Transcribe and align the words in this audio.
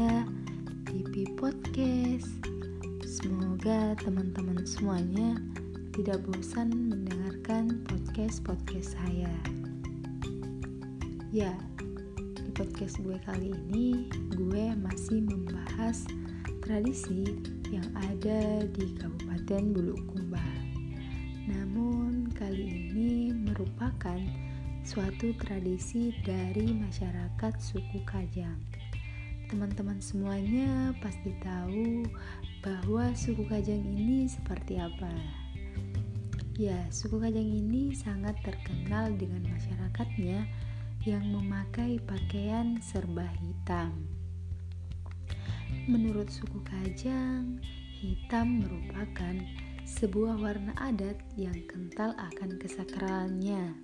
saya 0.00 0.24
TV 0.88 1.28
Podcast. 1.36 2.32
Semoga 3.04 3.92
teman-teman 4.00 4.64
semuanya 4.64 5.36
tidak 5.92 6.24
bosan 6.24 6.72
mendengarkan 6.88 7.84
podcast-podcast 7.84 8.96
saya. 8.96 9.28
Ya, 11.28 11.52
di 12.32 12.48
podcast 12.56 12.96
gue 13.04 13.20
kali 13.28 13.52
ini 13.52 14.08
gue 14.40 14.72
masih 14.80 15.20
membahas 15.20 16.08
tradisi 16.64 17.36
yang 17.68 17.84
ada 18.00 18.64
di 18.72 18.96
Kabupaten 18.96 19.76
Bulukumba. 19.76 20.48
Namun 21.44 22.32
kali 22.40 22.88
ini 22.88 23.36
merupakan 23.36 24.16
suatu 24.80 25.36
tradisi 25.36 26.16
dari 26.24 26.72
masyarakat 26.72 27.52
suku 27.60 28.00
Kajang 28.08 28.79
Teman-teman 29.50 29.98
semuanya 29.98 30.94
pasti 31.02 31.34
tahu 31.42 32.06
bahwa 32.62 33.10
suku 33.18 33.42
Kajang 33.50 33.82
ini 33.82 34.30
seperti 34.30 34.78
apa. 34.78 35.10
Ya, 36.54 36.86
suku 36.94 37.18
Kajang 37.18 37.50
ini 37.50 37.90
sangat 37.90 38.38
terkenal 38.46 39.10
dengan 39.18 39.50
masyarakatnya 39.50 40.46
yang 41.02 41.26
memakai 41.34 41.98
pakaian 41.98 42.78
serba 42.78 43.26
hitam. 43.42 43.90
Menurut 45.90 46.30
suku 46.30 46.62
Kajang, 46.62 47.58
hitam 47.98 48.62
merupakan 48.62 49.34
sebuah 49.82 50.38
warna 50.38 50.78
adat 50.78 51.18
yang 51.34 51.58
kental 51.66 52.14
akan 52.14 52.54
kesakralannya. 52.54 53.74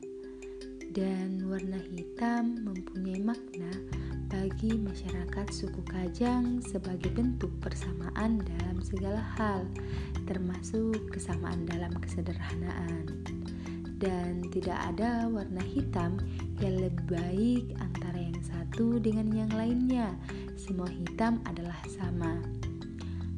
Dan 0.94 1.42
warna 1.50 1.82
hitam 1.90 2.62
mempunyai 2.62 3.18
makna 3.18 3.74
bagi 4.26 4.74
masyarakat 4.74 5.46
suku 5.54 5.86
Kajang 5.86 6.58
sebagai 6.58 7.14
bentuk 7.14 7.50
persamaan 7.62 8.42
dalam 8.42 8.82
segala 8.82 9.22
hal, 9.38 9.62
termasuk 10.26 10.98
kesamaan 11.14 11.62
dalam 11.70 11.94
kesederhanaan. 12.02 13.06
Dan 13.96 14.44
tidak 14.50 14.76
ada 14.92 15.30
warna 15.30 15.62
hitam 15.62 16.18
yang 16.58 16.74
lebih 16.82 17.06
baik 17.06 17.64
antara 17.78 18.18
yang 18.18 18.42
satu 18.42 18.98
dengan 18.98 19.30
yang 19.30 19.52
lainnya. 19.54 20.10
Semua 20.58 20.90
hitam 20.90 21.38
adalah 21.46 21.78
sama. 21.86 22.42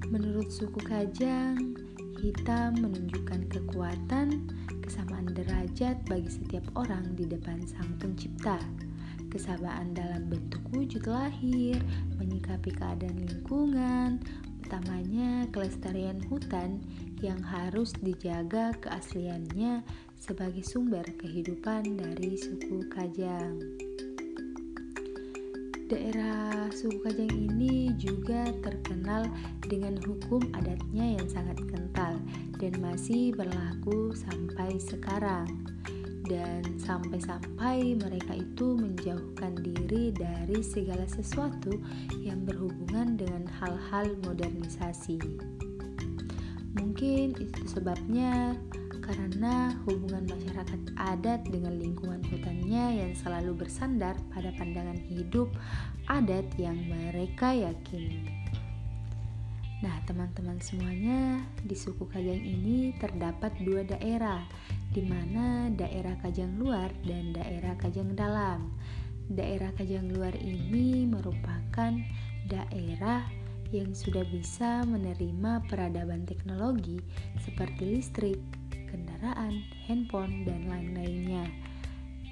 Menurut 0.08 0.48
suku 0.48 0.80
Kajang, 0.88 1.76
hitam 2.16 2.80
menunjukkan 2.80 3.44
kekuatan, 3.52 4.48
kesamaan 4.80 5.28
derajat 5.36 6.00
bagi 6.08 6.32
setiap 6.32 6.64
orang 6.80 7.12
di 7.12 7.28
depan 7.28 7.60
Sang 7.68 7.92
Pencipta 8.00 8.87
kesabaran 9.28 9.92
dalam 9.92 10.28
bentuk 10.28 10.60
wujud 10.72 11.04
lahir, 11.08 11.78
menyikapi 12.16 12.72
keadaan 12.72 13.24
lingkungan, 13.24 14.20
utamanya 14.68 15.48
kelestarian 15.48 16.20
hutan 16.28 16.84
yang 17.24 17.40
harus 17.40 17.96
dijaga 18.04 18.76
keasliannya 18.84 19.80
sebagai 20.20 20.60
sumber 20.66 21.06
kehidupan 21.16 21.96
dari 21.96 22.36
suku 22.36 22.84
Kajang. 22.92 23.56
Daerah 25.88 26.68
suku 26.68 27.00
Kajang 27.00 27.32
ini 27.32 27.96
juga 27.96 28.44
terkenal 28.60 29.24
dengan 29.64 29.96
hukum 30.04 30.44
adatnya 30.52 31.16
yang 31.16 31.26
sangat 31.32 31.56
kental 31.64 32.20
dan 32.60 32.76
masih 32.82 33.32
berlaku 33.32 34.12
sampai 34.12 34.76
sekarang 34.76 35.48
dan 36.28 36.62
sampai-sampai 36.76 37.96
mereka 37.96 38.36
itu 38.36 38.76
menjauhkan 38.76 39.56
diri 39.58 40.12
dari 40.12 40.60
segala 40.60 41.08
sesuatu 41.08 41.72
yang 42.20 42.44
berhubungan 42.44 43.16
dengan 43.16 43.48
hal-hal 43.48 44.12
modernisasi. 44.28 45.18
Mungkin 46.76 47.34
itu 47.40 47.62
sebabnya 47.66 48.54
karena 49.08 49.72
hubungan 49.88 50.28
masyarakat 50.28 50.80
adat 51.00 51.40
dengan 51.48 51.80
lingkungan 51.80 52.20
hutannya 52.28 53.00
yang 53.00 53.12
selalu 53.16 53.64
bersandar 53.64 54.12
pada 54.28 54.52
pandangan 54.60 55.00
hidup 55.08 55.48
adat 56.12 56.44
yang 56.60 56.76
mereka 56.84 57.56
yakini. 57.56 58.28
Nah, 59.78 59.94
teman-teman 60.10 60.58
semuanya, 60.58 61.38
di 61.62 61.78
suku 61.78 62.02
Kajang 62.10 62.42
ini 62.42 62.90
terdapat 62.98 63.54
dua 63.62 63.86
daerah, 63.86 64.42
di 64.92 65.04
mana 65.04 65.68
daerah 65.72 66.16
Kajang 66.24 66.56
Luar 66.56 66.88
dan 67.04 67.36
daerah 67.36 67.76
Kajang 67.76 68.16
Dalam. 68.16 68.72
Daerah 69.28 69.68
Kajang 69.76 70.08
Luar 70.08 70.32
ini 70.40 71.04
merupakan 71.04 71.92
daerah 72.48 73.28
yang 73.68 73.92
sudah 73.92 74.24
bisa 74.32 74.80
menerima 74.88 75.68
peradaban 75.68 76.24
teknologi 76.24 76.96
seperti 77.44 78.00
listrik, 78.00 78.40
kendaraan, 78.88 79.60
handphone, 79.84 80.48
dan 80.48 80.64
lain-lainnya. 80.72 81.44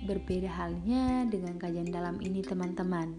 Berbeda 0.09 0.49
halnya 0.49 1.28
dengan 1.28 1.61
Kajang 1.61 1.93
Dalam 1.93 2.16
ini, 2.25 2.41
teman-teman 2.41 3.12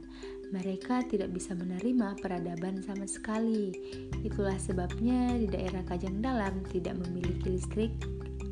mereka 0.47 1.03
tidak 1.03 1.35
bisa 1.35 1.51
menerima 1.51 2.15
peradaban 2.23 2.79
sama 2.79 3.03
sekali. 3.03 3.75
Itulah 4.23 4.55
sebabnya 4.55 5.35
di 5.35 5.47
daerah 5.51 5.83
Kajang 5.83 6.23
Dalam 6.23 6.63
tidak 6.71 6.95
memiliki 7.03 7.59
listrik 7.59 7.91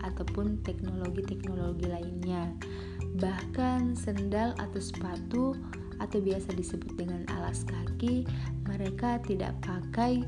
ataupun 0.05 0.61
teknologi-teknologi 0.61 1.89
lainnya. 1.89 2.53
Bahkan 3.17 3.97
sendal 3.97 4.53
atau 4.61 4.79
sepatu 4.79 5.57
atau 5.97 6.19
biasa 6.19 6.51
disebut 6.53 6.93
dengan 6.99 7.23
alas 7.39 7.63
kaki, 7.63 8.27
mereka 8.67 9.17
tidak 9.23 9.55
pakai 9.63 10.21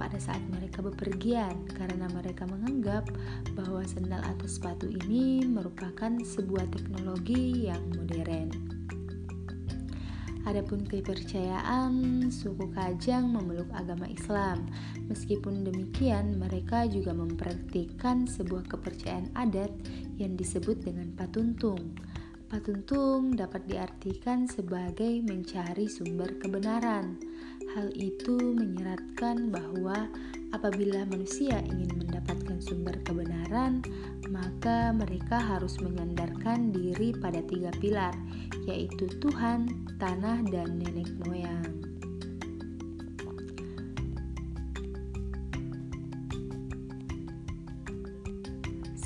pada 0.00 0.16
saat 0.16 0.40
mereka 0.48 0.80
bepergian 0.80 1.52
karena 1.76 2.08
mereka 2.16 2.48
menganggap 2.48 3.04
bahwa 3.52 3.84
sendal 3.84 4.24
atau 4.24 4.48
sepatu 4.48 4.88
ini 4.88 5.44
merupakan 5.44 6.16
sebuah 6.24 6.72
teknologi 6.72 7.68
yang 7.68 7.84
modern. 7.92 8.69
Adapun 10.50 10.82
kepercayaan, 10.82 12.26
suku 12.26 12.74
Kajang 12.74 13.22
memeluk 13.30 13.70
agama 13.70 14.10
Islam. 14.10 14.66
Meskipun 15.06 15.62
demikian, 15.62 16.42
mereka 16.42 16.90
juga 16.90 17.14
mempraktikkan 17.14 18.26
sebuah 18.26 18.66
kepercayaan 18.66 19.30
adat 19.38 19.70
yang 20.18 20.34
disebut 20.34 20.82
dengan 20.82 21.14
patuntung. 21.14 21.94
Patuntung 22.50 23.38
dapat 23.38 23.62
diartikan 23.70 24.50
sebagai 24.50 25.22
mencari 25.22 25.86
sumber 25.86 26.34
kebenaran. 26.42 27.14
Hal 27.78 27.94
itu 27.94 28.34
menyeratkan 28.34 29.54
bahwa 29.54 30.10
apabila 30.50 31.06
manusia 31.06 31.62
ingin 31.66 31.90
mendapatkan 31.94 32.58
sumber 32.58 32.98
kebenaran, 33.06 33.82
maka 34.30 34.94
mereka 34.94 35.38
harus 35.38 35.78
menyandarkan 35.82 36.70
diri 36.70 37.14
pada 37.18 37.42
tiga 37.46 37.70
pilar, 37.78 38.14
yaitu 38.66 39.10
Tuhan, 39.18 39.66
tanah, 39.98 40.42
dan 40.50 40.78
nenek 40.78 41.10
moyang. 41.26 41.90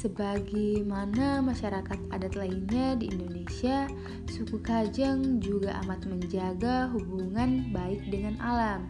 Sebagaimana 0.04 1.40
masyarakat 1.40 1.96
adat 2.12 2.36
lainnya 2.36 2.92
di 3.00 3.08
Indonesia, 3.08 3.88
suku 4.28 4.60
Kajang 4.60 5.40
juga 5.40 5.80
amat 5.80 6.04
menjaga 6.04 6.92
hubungan 6.92 7.72
baik 7.72 8.04
dengan 8.12 8.36
alam, 8.44 8.84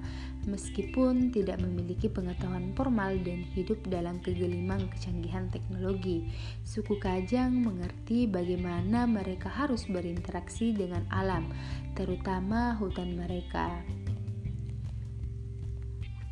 meskipun 0.45 1.33
tidak 1.33 1.61
memiliki 1.61 2.13
pengetahuan 2.13 2.77
formal 2.77 3.17
dan 3.21 3.45
hidup 3.57 3.81
dalam 3.89 4.21
kegelimang 4.21 4.87
kecanggihan 4.93 5.49
teknologi. 5.49 6.29
Suku 6.65 7.01
Kajang 7.01 7.65
mengerti 7.65 8.29
bagaimana 8.29 9.09
mereka 9.09 9.49
harus 9.49 9.89
berinteraksi 9.89 10.77
dengan 10.77 11.09
alam, 11.09 11.49
terutama 11.97 12.77
hutan 12.77 13.17
mereka. 13.17 13.81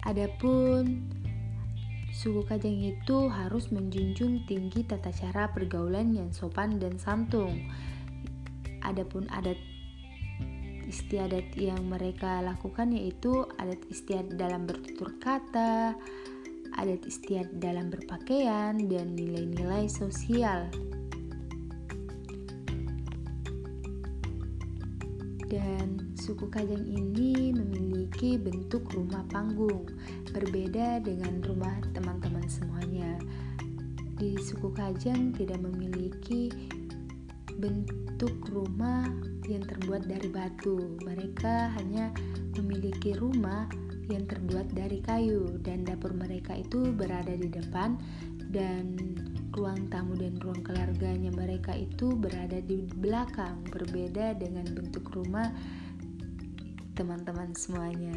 Adapun 0.03 1.08
Suku 2.12 2.44
Kajang 2.44 2.76
itu 2.76 3.32
harus 3.32 3.73
menjunjung 3.73 4.44
tinggi 4.44 4.85
tata 4.85 5.08
cara 5.11 5.49
pergaulan 5.49 6.12
yang 6.12 6.29
sopan 6.31 6.76
dan 6.76 7.00
santun. 7.00 7.67
Adapun 8.85 9.26
adat 9.32 9.56
istiadat 10.93 11.56
yang 11.56 11.89
mereka 11.89 12.44
lakukan 12.44 12.93
yaitu 12.93 13.49
adat 13.56 13.81
istiadat 13.89 14.37
dalam 14.37 14.69
bertutur 14.69 15.17
kata, 15.17 15.97
adat 16.77 17.00
istiadat 17.09 17.56
dalam 17.56 17.89
berpakaian, 17.89 18.77
dan 18.77 19.17
nilai-nilai 19.17 19.89
sosial. 19.89 20.69
Dan 25.49 26.17
suku 26.17 26.49
Kajang 26.49 26.85
ini 26.89 27.53
memiliki 27.53 28.37
bentuk 28.41 28.89
rumah 28.93 29.25
panggung, 29.33 29.89
berbeda 30.33 31.00
dengan 31.05 31.41
rumah 31.44 31.77
teman-teman 31.93 32.44
semuanya. 32.49 33.21
Di 34.17 34.37
suku 34.41 34.73
Kajang 34.73 35.37
tidak 35.37 35.61
memiliki 35.61 36.49
bentuk 37.61 38.33
rumah 38.49 39.31
yang 39.52 39.64
terbuat 39.69 40.08
dari 40.08 40.28
batu. 40.32 40.96
Mereka 41.04 41.76
hanya 41.76 42.08
memiliki 42.56 43.12
rumah 43.12 43.69
yang 44.08 44.25
terbuat 44.26 44.72
dari 44.72 44.99
kayu 45.04 45.60
dan 45.62 45.84
dapur 45.87 46.10
mereka 46.16 46.58
itu 46.58 46.90
berada 46.93 47.32
di 47.32 47.49
depan 47.49 47.96
dan 48.50 48.99
ruang 49.52 49.88
tamu 49.93 50.16
dan 50.16 50.37
ruang 50.40 50.64
keluarganya 50.64 51.28
mereka 51.32 51.76
itu 51.76 52.16
berada 52.16 52.58
di 52.64 52.88
belakang 52.99 53.60
berbeda 53.69 54.37
dengan 54.40 54.64
bentuk 54.72 55.12
rumah 55.12 55.52
teman-teman 56.96 57.52
semuanya 57.52 58.16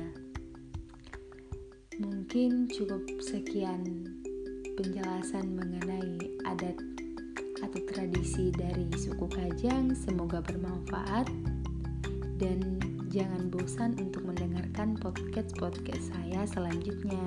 mungkin 2.00 2.68
cukup 2.72 3.04
sekian 3.20 4.08
penjelasan 4.80 5.56
mengenai 5.56 6.20
adat 6.48 6.95
atau 7.66 7.82
tradisi 7.90 8.54
dari 8.54 8.86
suku 8.94 9.26
Kajang 9.26 9.98
semoga 9.98 10.38
bermanfaat 10.46 11.26
dan 12.38 12.78
jangan 13.10 13.50
bosan 13.50 13.98
untuk 13.98 14.22
mendengarkan 14.28 14.94
podcast-podcast 15.02 16.14
saya 16.14 16.46
selanjutnya. 16.46 17.26